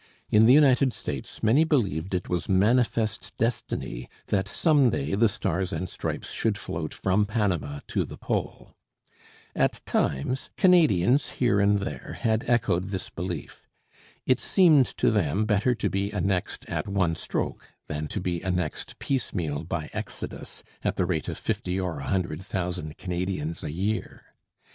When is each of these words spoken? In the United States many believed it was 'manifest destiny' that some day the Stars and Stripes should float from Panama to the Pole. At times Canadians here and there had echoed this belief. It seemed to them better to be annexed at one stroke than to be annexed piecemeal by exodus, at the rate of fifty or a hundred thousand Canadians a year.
In 0.31 0.47
the 0.47 0.53
United 0.55 0.93
States 0.93 1.43
many 1.43 1.63
believed 1.63 2.15
it 2.15 2.27
was 2.27 2.49
'manifest 2.49 3.37
destiny' 3.37 4.09
that 4.29 4.47
some 4.47 4.89
day 4.89 5.13
the 5.13 5.29
Stars 5.29 5.71
and 5.71 5.87
Stripes 5.87 6.31
should 6.31 6.57
float 6.57 6.91
from 6.91 7.27
Panama 7.27 7.81
to 7.89 8.03
the 8.03 8.17
Pole. 8.17 8.73
At 9.55 9.85
times 9.85 10.49
Canadians 10.57 11.33
here 11.33 11.59
and 11.59 11.77
there 11.77 12.17
had 12.19 12.43
echoed 12.49 12.85
this 12.85 13.11
belief. 13.11 13.67
It 14.25 14.39
seemed 14.39 14.87
to 14.97 15.11
them 15.11 15.45
better 15.45 15.75
to 15.75 15.87
be 15.87 16.09
annexed 16.09 16.67
at 16.67 16.87
one 16.87 17.13
stroke 17.13 17.69
than 17.87 18.07
to 18.07 18.19
be 18.19 18.41
annexed 18.41 18.97
piecemeal 18.97 19.63
by 19.65 19.91
exodus, 19.93 20.63
at 20.83 20.95
the 20.95 21.05
rate 21.05 21.29
of 21.29 21.37
fifty 21.37 21.79
or 21.79 21.99
a 21.99 22.07
hundred 22.07 22.41
thousand 22.43 22.97
Canadians 22.97 23.63
a 23.63 23.71
year. 23.71 24.23